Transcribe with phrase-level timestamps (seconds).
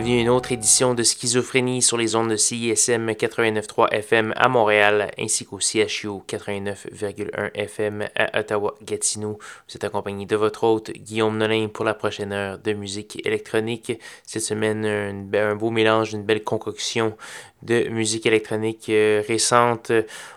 [0.00, 4.48] Bienvenue à une autre édition de Schizophrénie sur les ondes de CISM 89.3 FM à
[4.48, 9.38] Montréal ainsi qu'au CHU 89.1 FM à Ottawa-Gatineau.
[9.38, 13.92] Vous êtes accompagné de votre hôte Guillaume Nolin pour la prochaine heure de musique électronique.
[14.24, 17.14] Cette semaine, un, beau mélange, une belle concoction
[17.60, 19.92] de musique électronique euh, récente.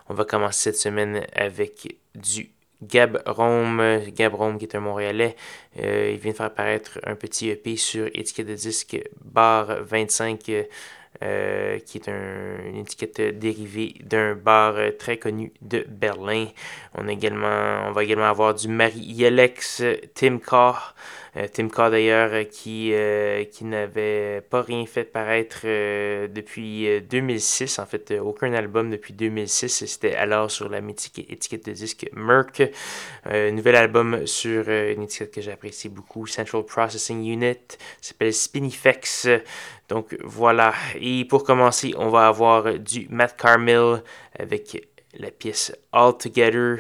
[0.10, 2.50] On va commencer cette semaine avec du
[2.88, 5.36] Gab Rome, Gab Rome qui est un Montréalais,
[5.80, 10.52] euh, il vient de faire apparaître un petit EP sur étiquette de disque Bar 25,
[11.22, 16.48] euh, qui est une étiquette dérivée d'un bar très connu de Berlin.
[16.96, 19.84] On, va également avoir du Marie Yelex,
[20.16, 20.96] Tim Carr,
[21.52, 25.62] Tim Carr d'ailleurs euh, qui, euh, qui n'avait pas rien fait paraître
[26.28, 31.72] depuis 2006, en fait aucun album depuis 2006, c'était alors sur la mythique étiquette de
[31.72, 32.62] disque Merck.
[33.26, 39.28] nouvel album sur une étiquette que j'apprécie beaucoup, Central Processing Unit, s'appelle Spinifex.
[39.90, 44.04] Donc voilà, et pour commencer, on va avoir du Matt Carmill
[44.38, 44.88] avec
[45.18, 46.80] la pièce All Together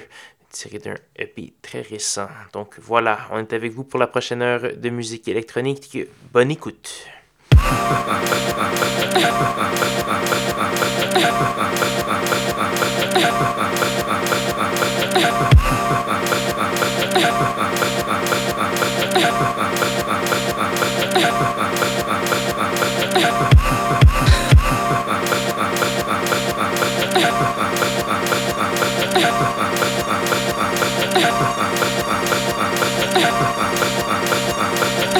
[0.53, 2.29] tiré d'un EP très récent.
[2.53, 5.97] Donc voilà, on est avec vous pour la prochaine heure de musique électronique.
[6.31, 7.07] Bonne écoute.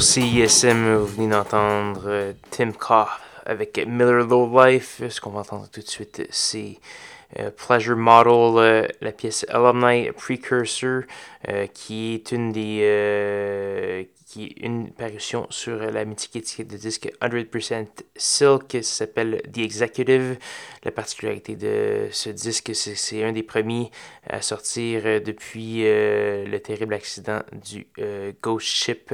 [0.00, 5.02] CISM, vous venez d'entendre euh, Tim Koff avec Miller Low Life.
[5.08, 6.78] Ce qu'on va entendre tout de suite, c'est
[7.38, 11.02] euh, Pleasure Model, euh, la pièce Alumni Precursor,
[11.74, 18.78] qui est une des qui une parution sur la mythique étiquette de disque 100% Silk,
[18.82, 20.38] s'appelle The Executive.
[20.84, 23.90] La particularité de ce disque, c'est c'est un des premiers
[24.26, 27.86] à sortir depuis le terrible accident du
[28.40, 29.12] Ghost Ship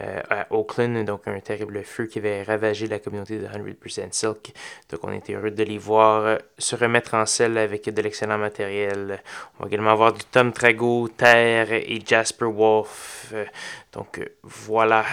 [0.00, 4.52] euh, à Oakland, donc un terrible feu qui avait ravagé la communauté de 100% Silk.
[4.90, 8.38] Donc on était heureux de les voir euh, se remettre en selle avec de l'excellent
[8.38, 9.20] matériel.
[9.58, 13.30] On va également avoir du Tom Trago, Terre et Jasper Wolf.
[13.32, 13.44] Euh,
[13.92, 15.04] donc voilà.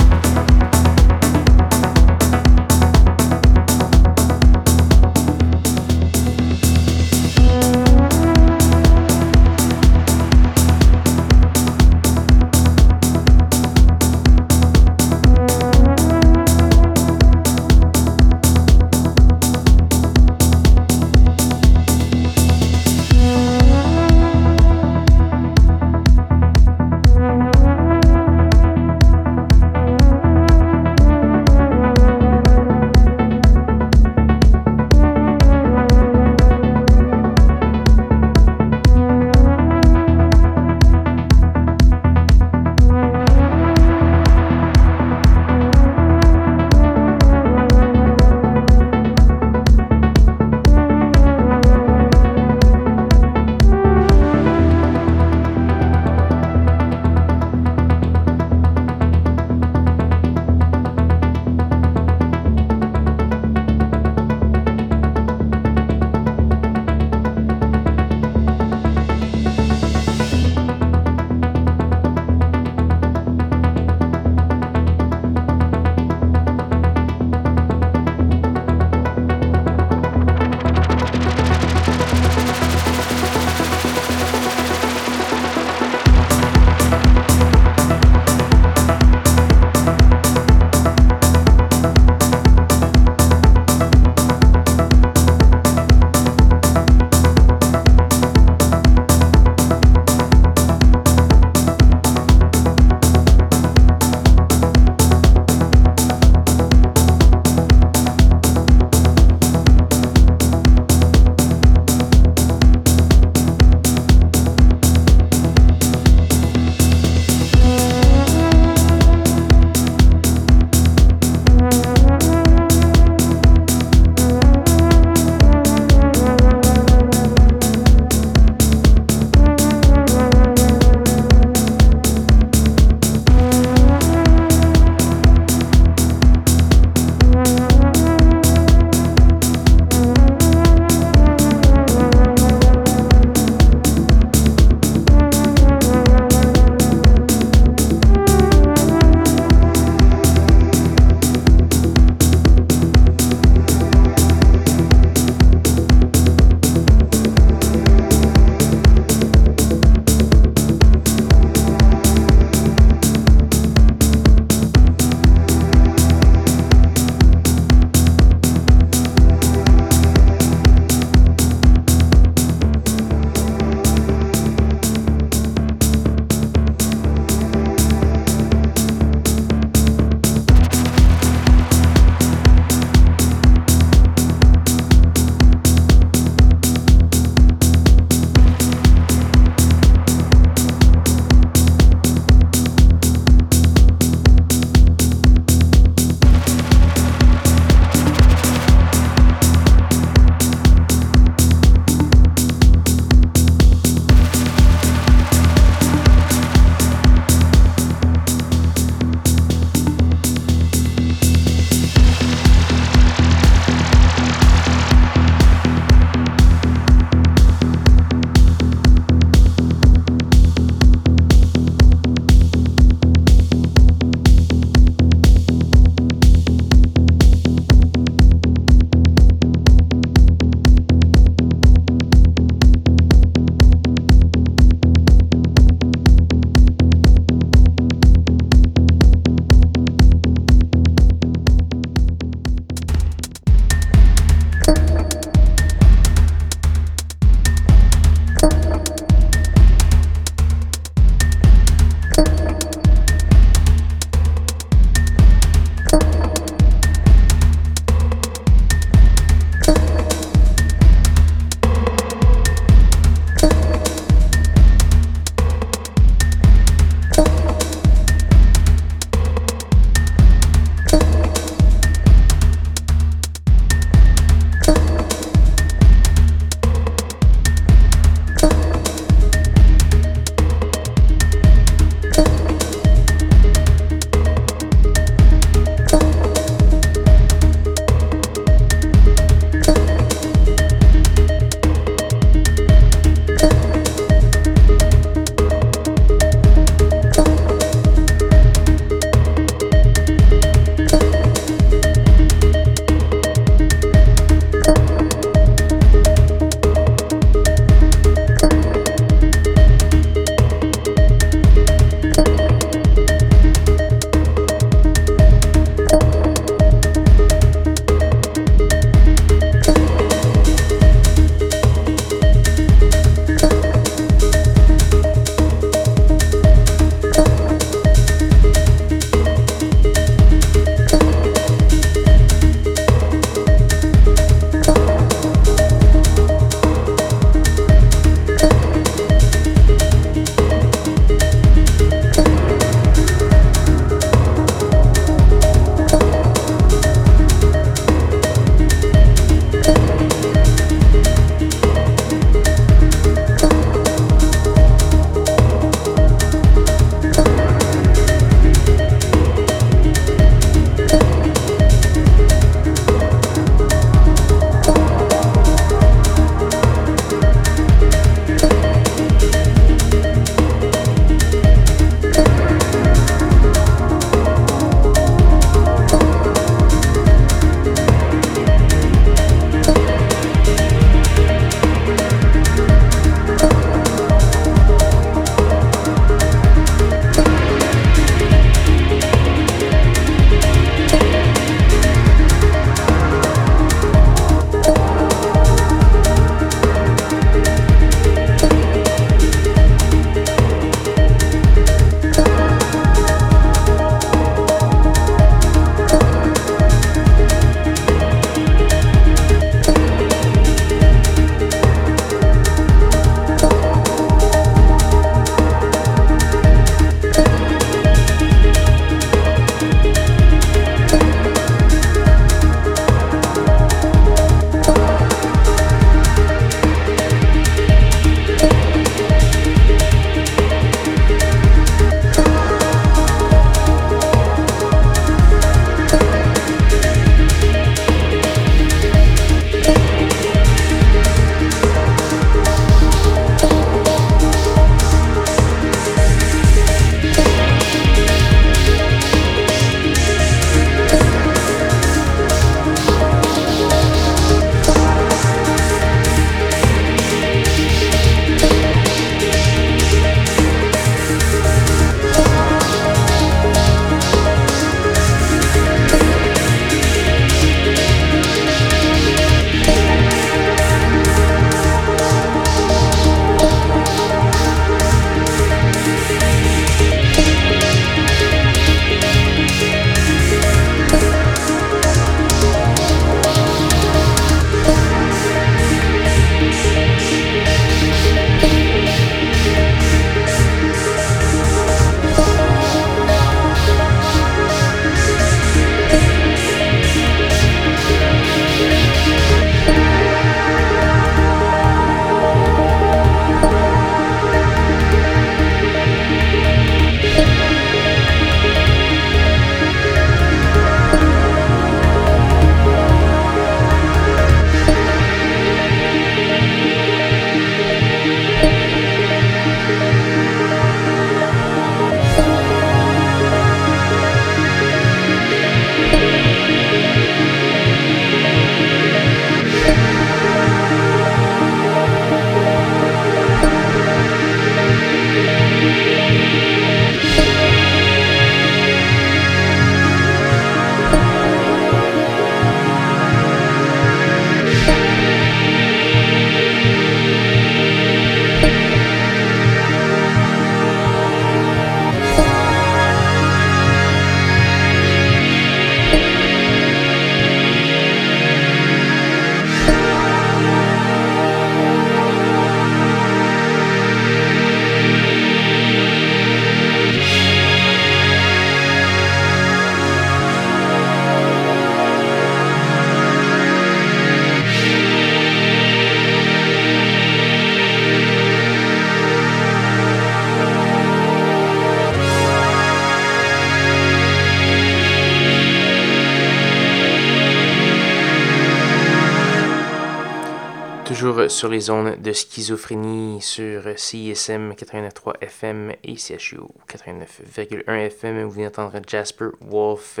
[591.28, 598.24] Sur les zones de schizophrénie sur CISM 89.3 FM et CHU 89.1 FM.
[598.24, 600.00] Vous venez d'entendre Jasper Wolf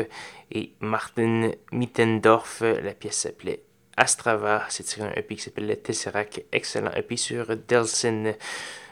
[0.50, 2.62] et Martin Mittendorf.
[2.62, 3.62] La pièce s'appelait
[3.96, 4.64] Astrava.
[4.68, 6.42] C'est tiré un EP qui s'appelle le Tesseract.
[6.52, 8.34] Excellent EP sur Delsin.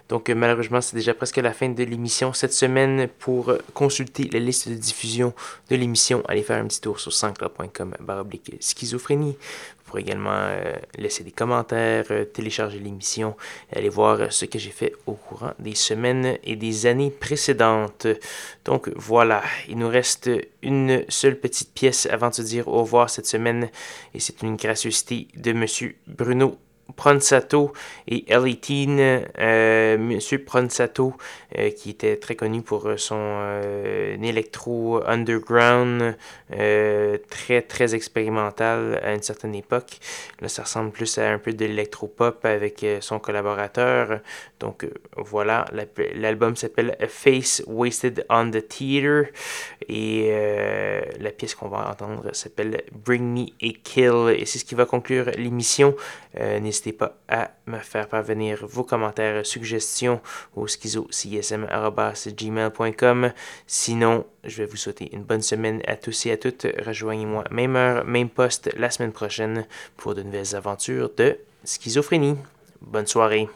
[0.08, 3.08] Donc malheureusement, c'est déjà presque la fin de l'émission cette semaine.
[3.18, 5.32] Pour consulter la liste de diffusion
[5.70, 9.36] de l'émission, allez faire un petit tour sur sanscloud.com baroblique schizophrénie
[9.98, 13.36] également euh, laisser des commentaires, euh, télécharger l'émission
[13.72, 17.10] et aller voir euh, ce que j'ai fait au courant des semaines et des années
[17.10, 18.06] précédentes.
[18.64, 20.30] Donc voilà, il nous reste
[20.62, 23.70] une seule petite pièce avant de se dire au revoir cette semaine
[24.14, 26.58] et c'est une gracieuseté de Monsieur Bruno
[26.96, 27.72] Pronsato
[28.08, 28.98] et Ellie Teen.
[29.38, 31.14] Euh, Monsieur Pronsato,
[31.58, 33.62] euh, qui était très connu pour euh, son
[34.22, 36.16] électro underground,
[36.48, 39.98] très très expérimental à une certaine époque.
[40.40, 44.20] Là, ça ressemble plus à un peu de l'électro-pop avec son collaborateur.
[44.60, 44.86] Donc
[45.16, 45.66] voilà,
[46.14, 49.24] l'album s'appelle Face Wasted on the Theater
[49.88, 50.30] et
[51.18, 54.84] la pièce qu'on va entendre s'appelle Bring Me a Kill et c'est ce qui va
[54.84, 55.94] conclure l'émission.
[56.90, 60.20] Pas à me faire parvenir vos commentaires, suggestions
[60.56, 63.32] au schizo.csm.gmail.com.
[63.68, 66.66] Sinon, je vais vous souhaiter une bonne semaine à tous et à toutes.
[66.84, 72.34] Rejoignez-moi même heure, même poste la semaine prochaine pour de nouvelles aventures de schizophrénie.
[72.80, 73.48] Bonne soirée.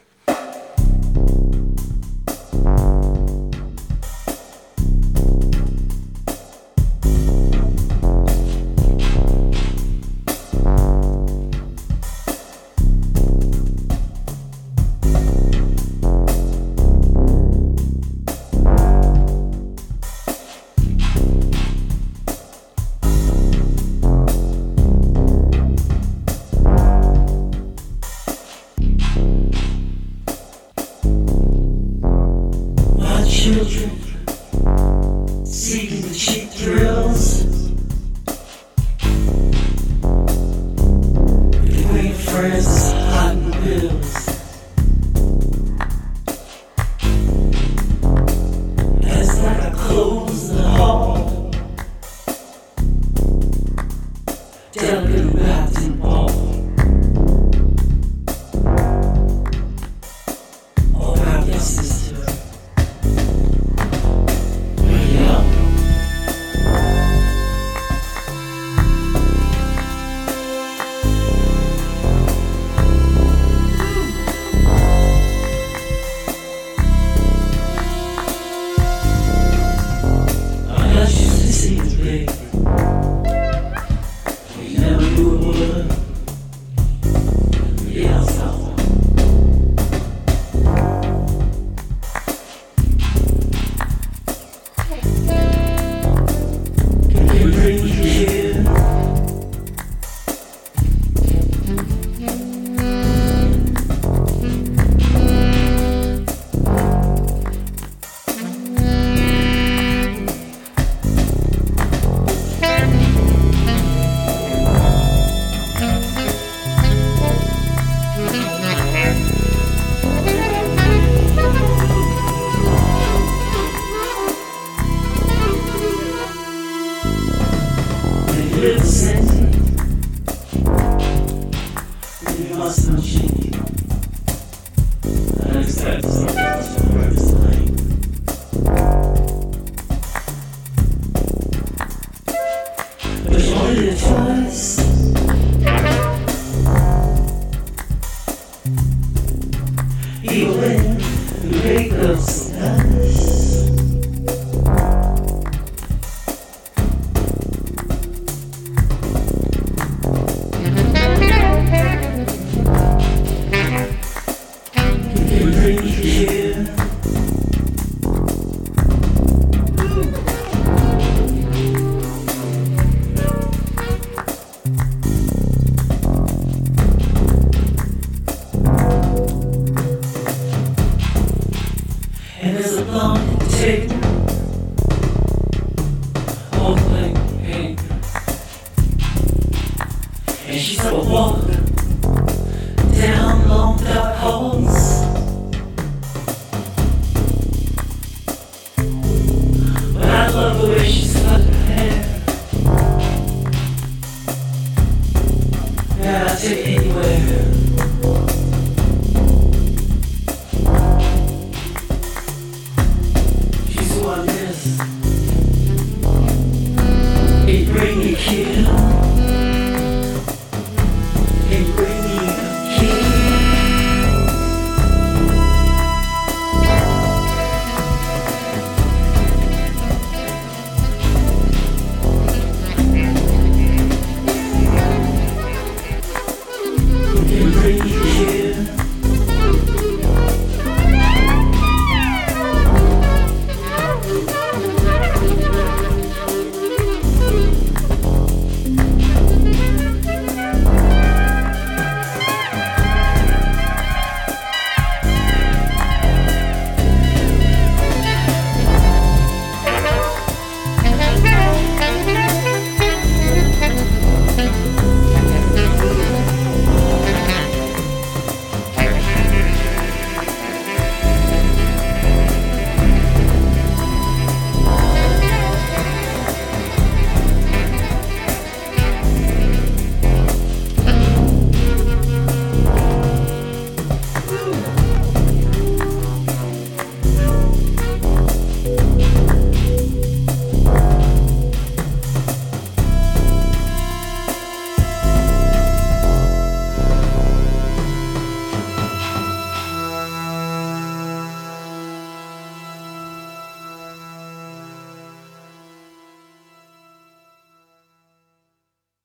[97.66, 98.05] change you.